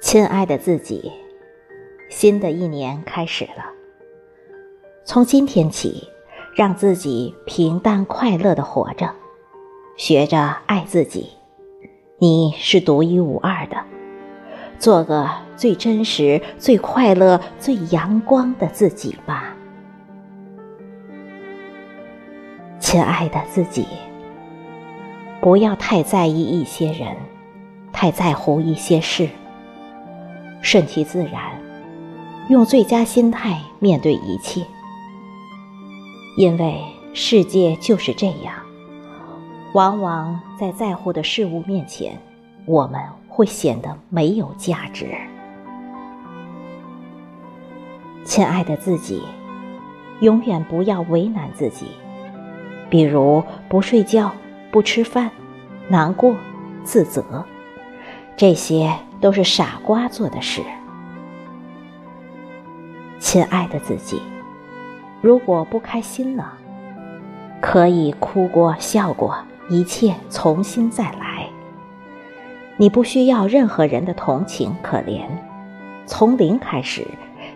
[0.00, 1.10] 亲爱的自己，
[2.08, 3.64] 新的一年开始了。
[5.04, 6.08] 从今天起，
[6.54, 9.12] 让自己平淡快乐的活着，
[9.96, 11.30] 学着爱自己。
[12.18, 13.76] 你是独一无二的，
[14.78, 19.56] 做个最真实、最快乐、最阳光的自己吧。
[22.78, 23.84] 亲爱的自己，
[25.40, 27.16] 不要太在意一些人，
[27.92, 29.28] 太在乎一些事。
[30.70, 31.58] 顺其自然，
[32.50, 34.66] 用最佳心态面对一切，
[36.36, 38.54] 因为世界就是这样。
[39.72, 42.20] 往往在在乎的事物面前，
[42.66, 45.06] 我们会显得没有价值。
[48.26, 49.22] 亲爱的自己，
[50.20, 51.86] 永远不要为难自己，
[52.90, 54.30] 比如不睡觉、
[54.70, 55.30] 不吃饭、
[55.88, 56.36] 难过、
[56.84, 57.42] 自责，
[58.36, 58.92] 这些。
[59.20, 60.62] 都是傻瓜做的事，
[63.18, 64.22] 亲爱的自己，
[65.20, 66.52] 如果不开心了，
[67.60, 69.36] 可以哭过、笑过，
[69.68, 71.48] 一切重新再来。
[72.76, 75.26] 你不需要任何人的同情可怜，
[76.06, 77.04] 从零开始，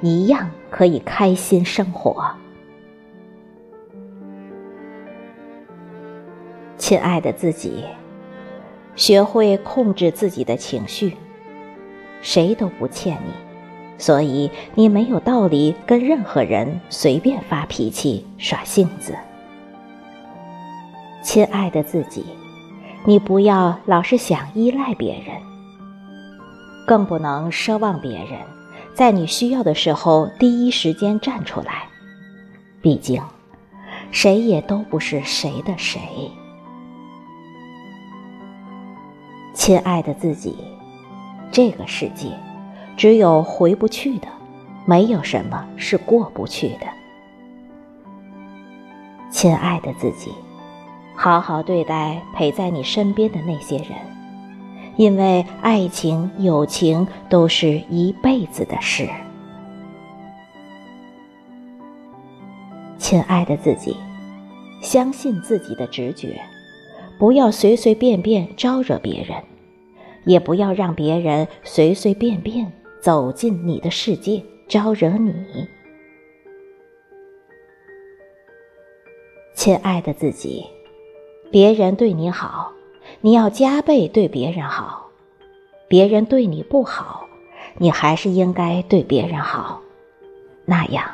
[0.00, 2.30] 一样可以开心生活。
[6.76, 7.84] 亲爱的自己，
[8.94, 11.16] 学会控制自己的情绪。
[12.20, 13.32] 谁都不欠你，
[13.96, 19.16] 所以你没有道理跟任何人随便发脾气、耍性子。
[21.22, 22.24] 亲爱的自己，
[23.04, 25.36] 你不要老是想依赖别人，
[26.86, 28.38] 更不能奢望别人
[28.94, 31.84] 在你需要的时候第一时间站出来。
[32.80, 33.22] 毕竟，
[34.10, 36.00] 谁也都不是谁的谁。
[39.52, 40.56] 亲爱的自己。
[41.58, 42.28] 这个世界，
[42.96, 44.28] 只有回不去的，
[44.86, 46.86] 没有什么是过不去的。
[49.28, 50.30] 亲爱的自己，
[51.16, 53.88] 好好对待陪在你身边的那些人，
[54.94, 59.08] 因为爱情、友情都是一辈子的事。
[62.98, 63.96] 亲爱的自己，
[64.80, 66.40] 相信自己的直觉，
[67.18, 69.36] 不要随随便便招惹别人。
[70.28, 75.66] 也不要让别人随随便便走进你的世界，招惹你。
[79.54, 80.66] 亲爱的自己，
[81.50, 82.70] 别人对你好，
[83.22, 85.10] 你要加倍对别人好；
[85.88, 87.26] 别人对你不好，
[87.78, 89.80] 你还是应该对别人好，
[90.66, 91.10] 那样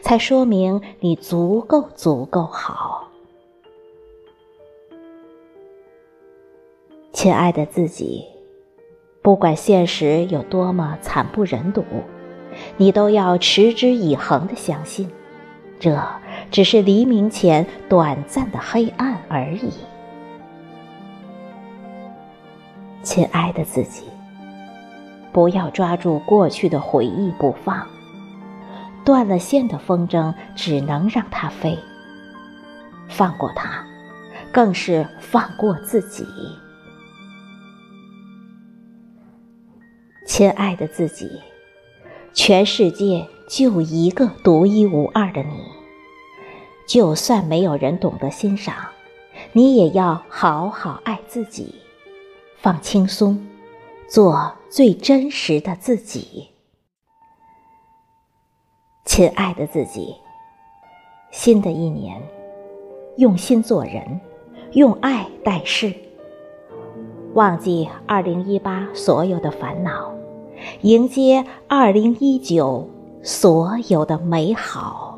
[0.00, 3.08] 才说明你足够足够好。
[7.12, 8.35] 亲爱的自己。
[9.26, 11.84] 不管现实有多么惨不忍睹，
[12.76, 15.10] 你都要持之以恒的相信，
[15.80, 16.00] 这
[16.52, 19.72] 只是黎明前短暂的黑暗而已。
[23.02, 24.04] 亲爱的自己，
[25.32, 27.84] 不要抓住过去的回忆不放，
[29.04, 31.76] 断了线的风筝只能让它飞。
[33.08, 33.84] 放过它，
[34.52, 36.24] 更是放过自己。
[40.36, 41.40] 亲爱的自己，
[42.34, 45.62] 全世界就一个独一无二的你。
[46.86, 48.74] 就算没有人懂得欣赏，
[49.54, 51.76] 你也要好好爱自己，
[52.58, 53.46] 放轻松，
[54.10, 56.50] 做最真实的自己。
[59.06, 60.16] 亲爱的自己，
[61.30, 62.20] 新的一年，
[63.16, 64.20] 用心做人，
[64.72, 65.94] 用爱待事，
[67.32, 70.14] 忘记二零一八所有的烦恼。
[70.82, 72.88] 迎接二零一九
[73.22, 75.15] 所有的美好。